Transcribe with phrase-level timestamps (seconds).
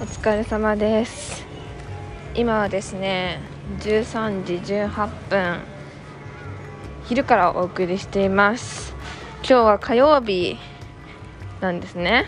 [0.00, 1.44] お疲れ様です。
[2.36, 3.40] 今はですね
[3.80, 5.58] 13時18分
[7.06, 8.94] 昼からお送りしています。
[9.38, 10.56] 今日は火曜日
[11.60, 12.26] なんですね。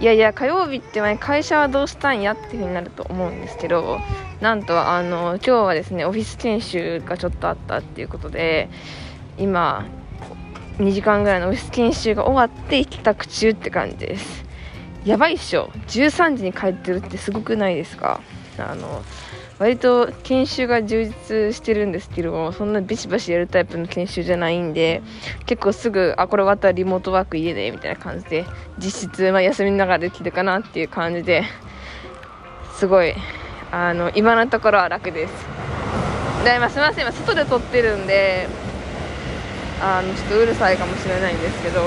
[0.00, 4.00] いやいや火曜日って前会社はどうしたんやっていう風になると思うんですけど
[4.40, 8.70] なんとあの今日はですねオフィス研修がちょっとあったっていうことで
[9.36, 9.84] 今
[10.78, 14.53] 2時間ぐらいのオフィス研修が終わって帰宅中って感じです。
[15.04, 15.70] やばいっしょ。
[15.88, 18.20] 13時に帰ってるってすごくないですか？
[18.58, 19.02] あの
[19.58, 25.02] 割と研修が充実してるんですけどそんなビシバシやるタイプの研修じゃないんで
[25.46, 28.46] 結構すぐあこれ終わったらリモートワーク家でみたいな感じで
[28.78, 31.44] 実質、まあ、休みながらできるかなっていう感じで
[32.76, 33.14] すごい
[33.70, 35.32] あの今のところは楽です。
[36.44, 38.48] で、まあ、すみません今外で撮ってるんで
[39.80, 41.80] あのちょっとうるさいかもしれないんですけど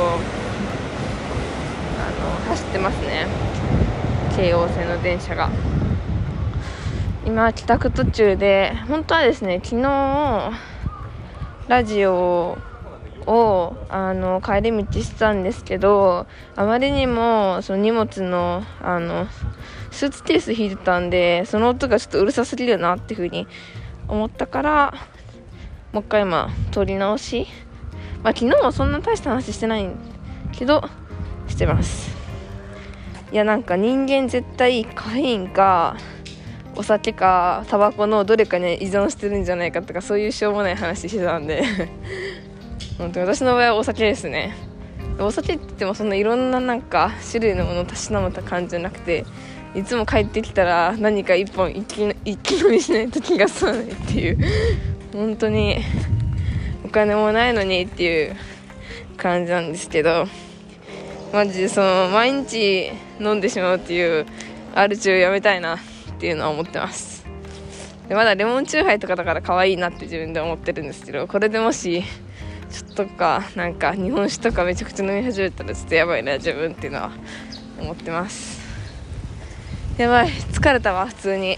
[2.47, 3.27] 走ってますね。
[4.35, 5.49] 京王線の電車が。
[7.25, 10.51] 今帰宅途中で本当はですね昨日
[11.67, 12.57] ラジオ
[13.25, 19.27] をあの帰り道してたんですけどあまりにもその荷物のあの
[19.91, 23.45] スーツケース引いてたんでその音がちょっとうるさすぎるなっていうふうに
[24.07, 24.93] 思ったから
[25.91, 27.47] もう一回今撮り直し。
[28.23, 29.89] まあ、昨日もそんな大した話してない
[30.51, 30.83] けど
[31.47, 32.15] してます。
[33.31, 35.97] いやなんか人間絶対カフェインか
[36.77, 41.63] お酒かタバコのどれかに依存してるんじゃないかとかそういうしょうもない話してたんで。
[42.97, 44.55] 本当に私の場合はお酒ですね。
[45.19, 49.25] お酒って言ってもそんないろんななんか種類のものをたしなめた感じじゃなくて
[49.73, 54.37] いつも帰ってきたら何か一本一気一気飲みしないと気が済まないっていう。
[55.13, 55.79] 本当に
[56.85, 58.35] お金もないのにっていう
[59.17, 60.27] 感じなんですけど。
[61.33, 64.25] マジでその毎日飲んでしまうっていう
[64.73, 65.79] アルチューやめたいなっ
[66.19, 67.25] ていうのは思ってます。
[68.07, 72.03] でまだレモンチューハイとかだから可愛いなって自分で思ってるんですけどこれでもし
[72.71, 77.11] ちょっとかなんか日本酒とかめちゃくちゃ飲み始めたらちょっとやばいな自分っていうのは
[77.79, 78.61] 思ってます。
[79.97, 81.57] やばい疲れたわ普通に。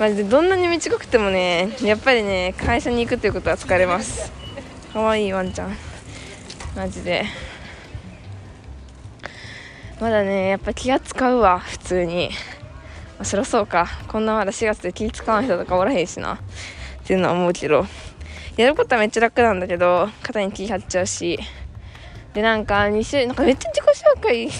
[0.00, 4.32] マジでどんなに短くてもねやっぱりね会社に行くということは疲れます。
[4.92, 5.76] かわいいワンちゃん。
[6.74, 7.24] マジで。
[10.02, 13.86] まだねやっぱ気が使うわ普通に、まあ、そりゃそうか。
[14.08, 16.34] こんなまだ4月で気使わん人とかおらへんしな。
[16.34, 16.38] っ
[17.04, 17.86] ていうのは思うけど。
[18.56, 21.38] やることはめっちゃ楽なんだけど肩に気張っちゃうし。
[22.34, 24.50] でなんか2週なんかめっちゃ自己紹介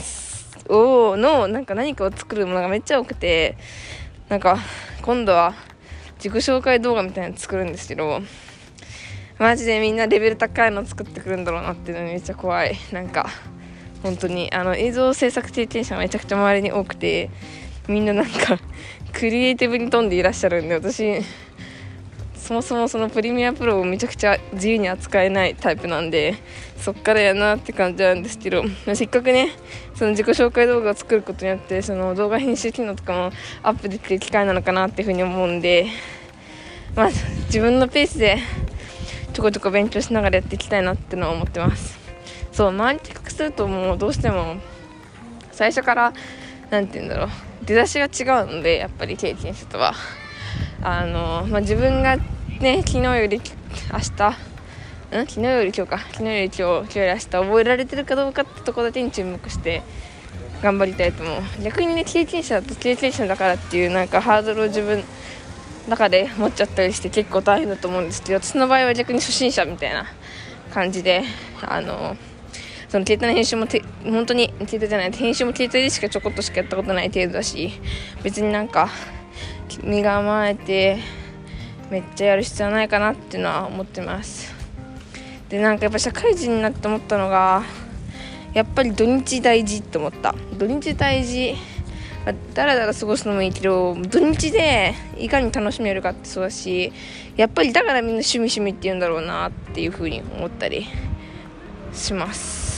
[0.69, 3.57] をのなんか何かを作るものがめっちゃ多くて。
[4.29, 4.59] なんか
[5.03, 5.55] 今度は
[6.19, 8.23] 自己紹介動画みたいなの作るんですけど。
[9.41, 12.77] マジでみんなレベル高いの作ってくるんだろうなっていうのめっちゃ怖い。
[12.93, 13.29] なんか
[14.03, 17.31] 本当にあの映像制作経験者めちゃくちゃ周りに多くて
[17.89, 18.59] みんななんか
[19.13, 21.23] クリエイティブに富んでいらっしゃるんで私
[22.37, 26.35] そもそもそのプレミアプロをめちゃくちゃ自由に扱えないタイプなんで
[26.77, 28.65] そっからやなって感じなんですけど
[28.95, 29.51] せっかくね
[29.95, 33.31] その自己紹介動画を作ることによってその動画編集機能とかも
[33.63, 35.87] アップできる機会なのかなっていうふうに思うんで
[36.97, 37.11] まあ
[37.47, 38.39] 自分のペースで
[39.33, 42.02] ちょこちょこ勉強しながらやっていきたいなってのは思ってます。
[42.53, 44.57] そう周り近くするともうどうしても
[45.53, 46.13] 最初から
[46.71, 47.29] 何て言うんだろう
[47.65, 49.95] 出だしが違うのでやっぱり経験者とは。
[50.85, 52.17] あの、まあ、自分が
[52.61, 53.41] ね昨日より
[53.93, 55.27] 明日ん？
[55.27, 55.99] 昨日より今日か。
[55.99, 59.83] 昨日より今日今日より明日覚えられてるかどうかってところだけに注目して
[60.61, 61.63] 頑張りたいと思う。
[61.63, 65.05] 逆にね経験者だと経験者だからっていうなんかハードルを自分の
[65.89, 70.07] 中で持っちゃったりして結構大変だと思うんですけど私の場合は逆に初心者みたいな
[70.73, 71.23] 感じで
[71.61, 72.17] あの
[72.93, 77.73] その携帯の編集もて本当に携帯じゃない編集も携帯でしかちょこっとしかやったことない程度だし
[78.23, 78.91] 別になんか
[79.83, 80.99] 身構えて
[81.91, 84.55] めっちゃやる必要ないかなっていうのは思ってます。
[85.49, 87.63] でなんかやっぱ社会人になって思ったのが
[88.53, 90.35] やっぱり土日大事って思った。
[90.59, 91.55] 土日大事
[92.53, 96.93] だらだら過ごすのもいいけど土日でいかに楽しめるかってそうだし
[97.39, 100.87] やっぱりだからみんな趣味趣味って言うんだろうなっていう風に思ったり
[101.95, 102.72] します。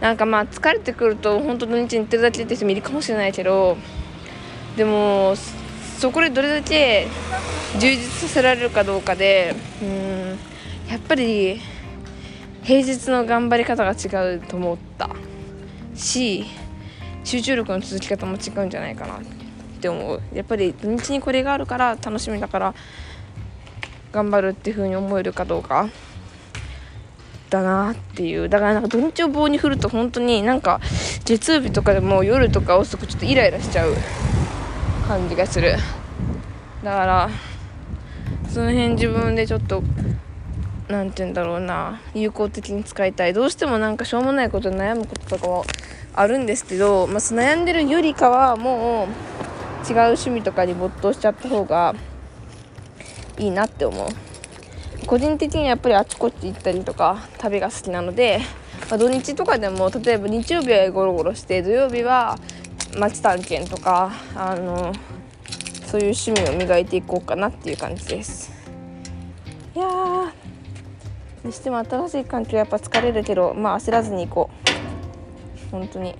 [0.00, 3.76] なんかまあ疲れてくると本当土日に行ってるだけって人もいるかもしれないけど
[4.76, 5.34] でも
[5.98, 7.06] そこでどれだけ
[7.78, 10.38] 充実させられるかどうかでうん
[10.90, 11.60] やっぱり
[12.62, 15.10] 平日の頑張り方が違うと思った。
[15.94, 16.46] し
[17.24, 19.20] 集中力の続き方も違うんじゃないかなっ
[19.80, 20.22] て思う。
[20.34, 22.74] やっぱり土日にこれがあるから楽しみだから
[24.12, 25.88] 頑張るっていう風に思えるかどうか。
[27.50, 30.80] だなっていうだからなんか土日を棒に振ると本当になんか
[31.24, 33.94] 月曜日とかでも夜とか遅くちょっとイライラしちゃう。
[35.10, 35.74] 感じがする
[36.84, 37.30] だから
[38.48, 39.82] その辺自分でちょっと
[40.86, 43.32] 何て言うんだろうな有効的に使いたい。
[43.32, 45.64] どうしてもなんかしょうもないことで悩むこととかも
[46.14, 49.08] あるんですけど、まあ、悩んでるよりかはも
[49.86, 51.96] う違う趣味とかに没頭しちゃった方が
[53.36, 54.08] いいなって思う。
[55.10, 58.38] 個人的にやっぱりあちこち行ったりとか旅が好きなので、
[58.88, 62.38] まあ、土日とかでも例えば日曜日はゴロゴロして土曜日は
[62.96, 64.92] 街探検とかあの
[65.86, 68.52] そういう趣味を磨いていこうかなっていう感じです。
[69.74, 70.30] いやー
[71.42, 74.50] にしても新しい環境やっぱ疲れるけどまあ焦らずに行こ
[75.66, 75.70] う。
[75.72, 76.14] 本当に。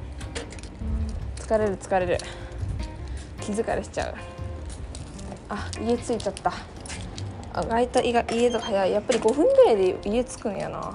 [1.36, 2.18] 疲れる疲れる。
[3.40, 4.14] 気疲れしちゃう。
[5.48, 6.52] あ家着いちゃった。
[7.52, 10.92] あ開いた家家と早いやっぱり5分ぐらいで家着くんやな。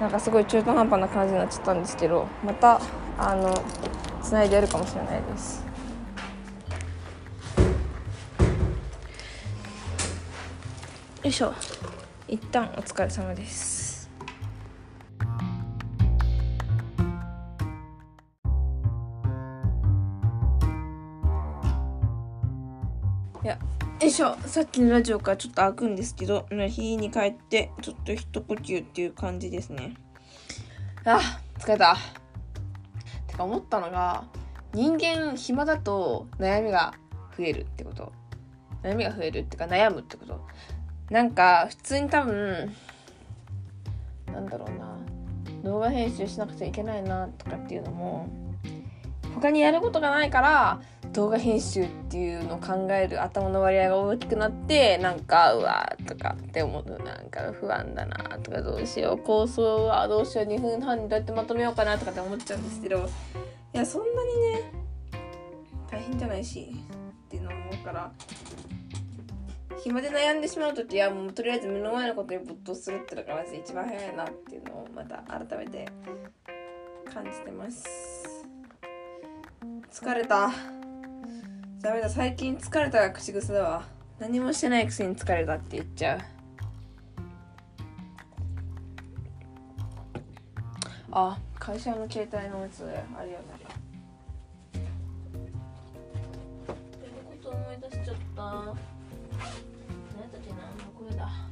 [0.00, 2.80] なんかすごい中途半端な感じになっちゃったんですけどまた
[3.18, 3.52] あの
[4.22, 5.64] つないでやるかもしれないです。
[11.22, 11.52] よいしょ。
[12.28, 13.77] 一旦お疲れ様です。
[24.18, 29.94] しょさっきのラジオからちょっと開くんですけど日に帰ってちょっと一呼吸っていう感じですね。
[31.04, 31.20] あ
[31.60, 31.96] 疲れた。
[33.28, 34.24] てか思ったのが
[34.74, 36.94] 人間暇だと悩みが
[37.36, 38.12] 増えるってこと。
[38.82, 40.44] 悩みが増えるってか悩むってこと。
[41.10, 42.74] なんか普通に多分
[44.32, 44.98] なんだろうな。
[45.62, 48.28] 動画編集しなくちゃいけないなとかっていうのも
[49.40, 50.80] 他にやることがないから
[51.12, 57.02] 動画編集っていうのを考える頭の割合が大きくなってなんかうわーとかって思う。
[57.02, 59.18] なんか不安だなとかどうしよう。
[59.18, 60.46] 構想はどうしよう。
[60.46, 63.08] 2分半にどうやってまとめようかなとかって思っちゃうんですけど。
[63.74, 64.72] いやそんなにね
[65.90, 66.74] 大変じゃないし
[67.26, 68.10] っていうのを思うから
[69.82, 75.86] 暇で悩んでしまう時はもうとりあえず目の前のことに没頭するってのがまず一番早いなっていうのをまた改めて
[77.12, 78.37] 感じてます。
[79.90, 80.50] 疲れた。
[81.80, 83.00] ダメだ最近疲れた。
[83.00, 83.84] が口癖だわ。
[84.18, 86.20] 何もしてないくせに疲れたって言っちゃう。
[91.10, 92.86] あ会社の携帯のやつあ
[93.24, 93.56] れやな
[97.24, 98.42] こと思い出しちゃった。
[98.42, 98.72] で
[101.22, 101.47] も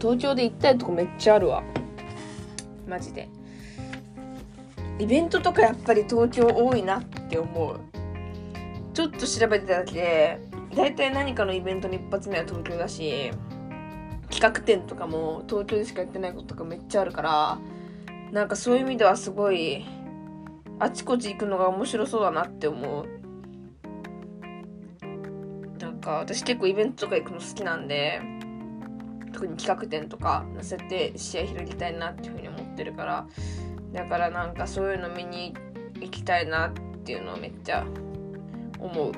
[0.00, 1.62] 東京で行きたいとこめっちゃあるわ。
[2.86, 3.28] マジで。
[4.98, 7.80] イベントとかやっぱり東京多いなって思う。
[8.94, 10.40] ちょっと調べてただけで
[10.74, 13.30] 大体何かのイベントの一発目は東京だし
[14.28, 17.58] 企画展とかも東京でしかやってないこととかめっちゃあるから
[18.32, 19.84] なんかそういう意味ではすごい
[20.80, 23.06] あちこち行くのが面白そうだなって思う。
[25.78, 28.20] なんか私結構イベントとか行くの好きなんで
[29.38, 33.28] 特に企画展とか載せて試合広げたいなっていうふうに思ってるから
[33.92, 35.54] だからなんかそういうの見に
[36.00, 36.72] 行きたいなっ
[37.04, 37.86] ていうのをめっちゃ
[38.80, 39.12] 思う。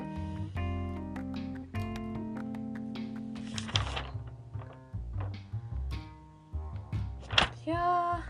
[7.65, 8.23] いや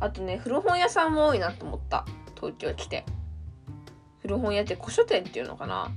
[0.00, 2.06] あとね古本屋さんも多いなと思った。
[2.36, 3.04] 東京来て。
[4.22, 5.90] 古本屋って古書店っていうのかな？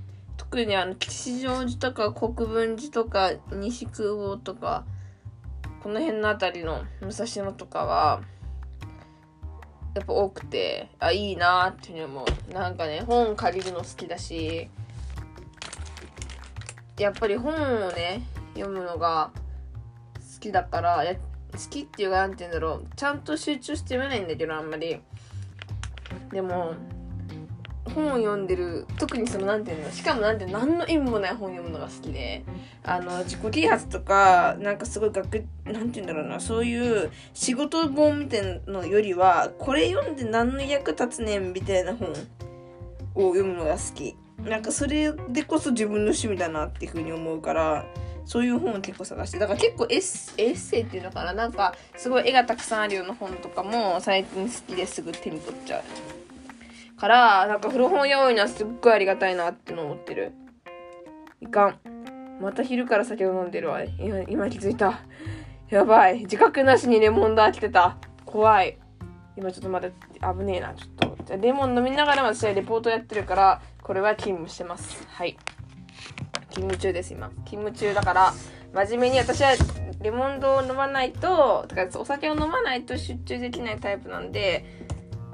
[0.53, 4.85] 特にあの吉祥寺とか国分寺とか西空港とか
[5.81, 8.21] この辺の辺りの武蔵野とかは
[9.95, 14.69] やっぱ多くてあいいなっていうのもなんかね本借りるの好きだし
[16.99, 17.55] やっぱり本
[17.87, 18.21] をね
[18.53, 19.31] 読むのが
[20.35, 21.19] 好きだからや好
[21.71, 22.85] きっていうか何て言うんだろう。
[22.95, 25.01] ちゃんと集中して読めないんだけどあんまり。
[26.31, 26.75] でも
[27.93, 32.43] 本を読んでる特にその何て言うのしかもなんて何の意味もない本読むのが好きで
[32.83, 42.09] あの自己啓発とかなんかすごい学何て言うんだろうなそういう仕事本みたいなのよりはこれ読んで何の役立つねんみたいな本
[43.15, 44.15] を読むのが好き。
[44.39, 47.85] なんかそれでこそ自分の趣味だなっていうふうに思うから
[48.25, 55.83] そういう本を結構探してだから結構エッエッセイっていうのかななんかすごい絵がたくさんあるような本とかも最近好きですぐ手に取っちゃう。
[57.03, 60.31] から、なんか古本屋多いのはすっごいありがたいなっての思ってる。
[61.41, 61.79] いかん。
[62.39, 63.83] また昼から酒を飲んでるわ。
[63.83, 65.01] 今、今気づいた。
[65.69, 66.19] やばい。
[66.19, 67.97] 自覚なしにレモンダー来てた。
[68.23, 68.77] 怖い。
[69.35, 71.23] 今ちょっとまだ危ねえな、ちょっと。
[71.25, 75.05] じゃレモン飲みながら私はレポートやってるから、これは勤務してます。
[75.09, 75.37] はい。
[76.51, 77.27] 勤務中です、今。
[77.45, 78.33] 勤務中だから、
[78.73, 79.51] 真面目に私は
[80.01, 84.63] レモンドを飲まないと、だからお酒を飲まないと集中できないタイプなんで、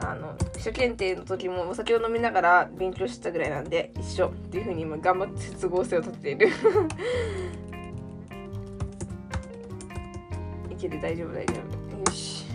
[0.02, 6.50] あの、秘書検定の時もお酒を飲みながら勉強してたぐらいなんで、一緒っていう風に今頑張って接合性を立てている。
[10.72, 12.00] いける、大丈夫、大丈夫。
[12.00, 12.46] よし。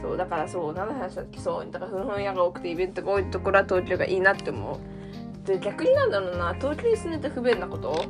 [0.00, 1.38] そう、だからそう、何の話だっけ？
[1.38, 5.46] そう、だから古本屋が多くてイベントが多いところは東京がいいなって思う。
[5.46, 8.04] で、逆になんだろうな、東京に住んでて不便なこと？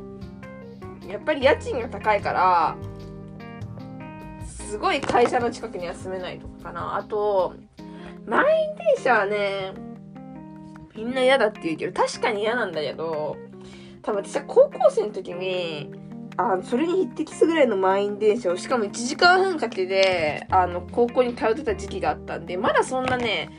[1.07, 2.75] やっぱり家賃が高いから、
[4.45, 6.95] すごい会社の近くには住めないとかかな。
[6.95, 7.55] あと、
[8.29, 9.73] 満員電車はね、
[10.95, 13.37] みんな嫌だって言うけど、確かに嫌なんだけど、
[14.03, 15.91] 多分私は高校生の時に、
[16.37, 23.49] あの、それに匹敵するぐらいの満員電車を、しかも1時間半かけて、あの、高校に通ってた時期があったんで、まだそんなね、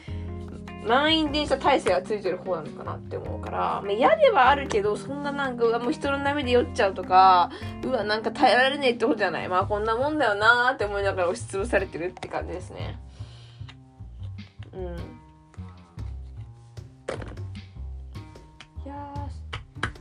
[0.87, 7.50] 満員電車体制がついてる方なのかなって思うから、まあ、嫌ではあるけど、そんななんか、うわ、もう人の波で酔っちゃうとか、
[7.85, 9.49] うわ、なんか耐えられねえってことじゃない。
[9.49, 12.99] まあ、こんなもんだよなーって思いながら押しつぶされてるって感じですね。
[14.73, 14.97] うん。
[18.85, 19.29] いや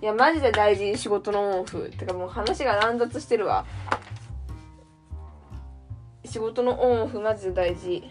[0.02, 1.90] いや、マジで大事、仕事のオンオフ。
[1.90, 3.66] てかもう話が乱雑してるわ。
[6.26, 8.04] 仕事のオンオフマジで大事。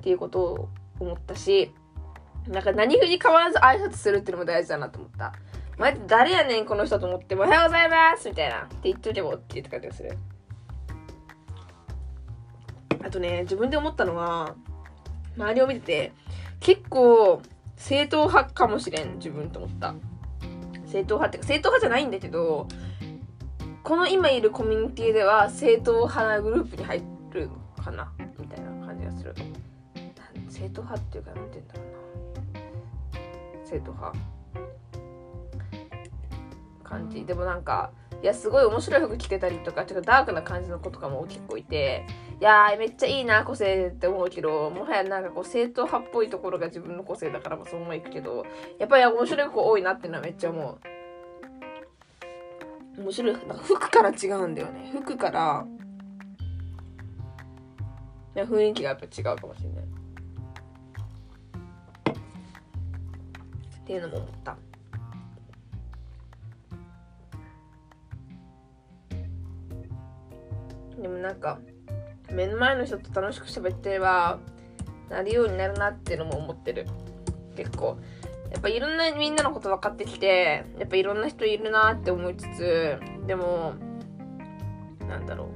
[0.00, 0.68] っていうことを
[1.00, 1.74] 思ったし、
[2.46, 5.32] なんか何風に変わらず挨拶するっていうのも大事だなと思った。
[5.76, 10.18] 前って誰やねんこの人と思っておはようございますみたいなって言っとけばって言って感じがする。
[13.04, 14.56] あとね、自分で思ったのは、
[15.38, 16.12] 周りを見てて、
[16.60, 17.40] 結構
[17.76, 19.94] 正統派かもしれん、自分と思った。
[20.86, 22.66] 正統派ってか、正統派じゃないんだけど、
[23.84, 27.50] この今いるコミュニティでは正統派なグループに入る
[27.82, 29.34] かなみたいな感じがする。
[30.48, 31.86] 正統派っていうか、なんて言うんだろう
[33.62, 33.66] な。
[33.66, 34.18] 正統派。
[36.82, 37.24] 感じ。
[37.24, 42.04] でもなんか、いや、すごい面白い服着てたりとか、ちょっとダークな感じの子とかも結構いて、
[42.40, 48.44] いやー、めっちゃいいな、個性って思うけど、もはやなんかこう、正統派っぽいところが自分の個性だからもそう思いくけど、
[48.78, 50.78] やっぱり面白い子多いなっていうのはめっちゃ思
[52.96, 53.00] う。
[53.00, 53.32] 面白い。
[53.32, 54.90] なんか服から違うんだよね。
[54.92, 55.64] 服から、
[58.34, 59.84] いや雰囲気がやっぱ違うかもしれない。
[63.80, 64.56] っていうのも思った。
[71.00, 71.58] でもなんか
[72.30, 74.38] 目の前の人と楽しく喋ってれば
[75.08, 76.86] なるようになるなっていうのも思ってる。
[77.56, 77.98] 結構。
[78.50, 83.74] やっぱいろんなみんなのこと分かってきてやっぱいろんな人いるなって思いつつでも
[85.06, 85.48] なんだろう。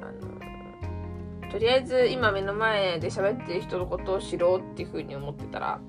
[0.00, 5.80] あのとりあえず今目の前で喋ってる人のことを知ろうっていうふうに思ってたら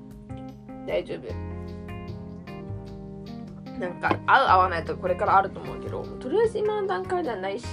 [0.86, 1.53] 大丈夫。
[3.84, 7.66] なんか合う合わないとこれからあると思うけどとりあえず今の段階ではないし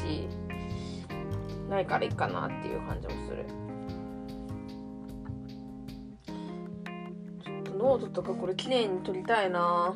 [1.68, 3.44] ないからいいかなっていう感じもする
[7.44, 9.94] ちょっとノートとかこれ綺麗に撮りたいな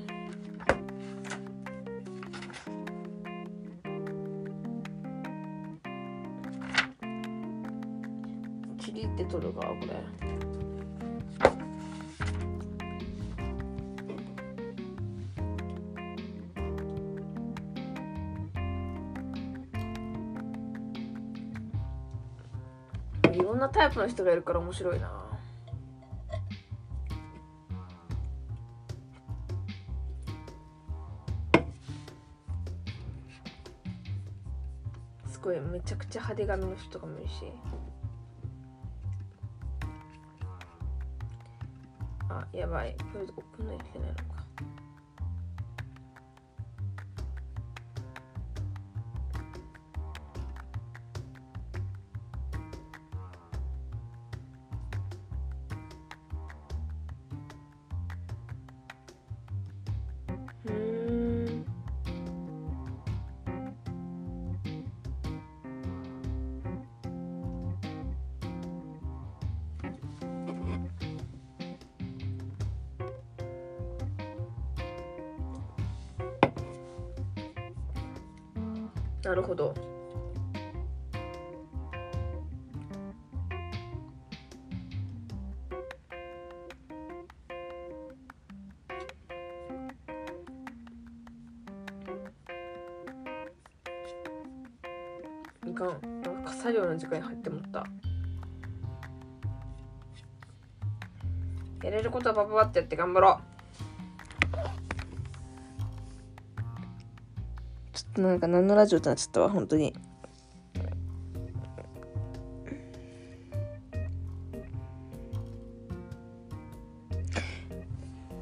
[8.79, 10.74] ちりって撮るかこれ。
[23.75, 25.11] タイプの人がいるから面白いな。
[35.27, 37.35] すごいめちゃくちゃ派手髪の人とかもいるし。
[42.31, 42.97] あやばい。
[43.13, 44.34] これ送んないといけないのか。
[79.25, 79.75] なるほど。
[95.75, 96.23] かん。
[96.23, 97.85] なんか作業の時間に入ってもった。
[101.83, 103.54] やれることはパパパってやって頑張ろう。
[108.15, 109.93] となんか何のラジオってなっちゃったわ本当に。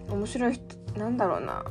[0.09, 1.64] 面白い人なんだろうな。